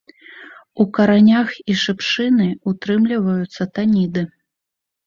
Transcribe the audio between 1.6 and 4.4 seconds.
і шыпшыны ўтрымліваюцца таніды.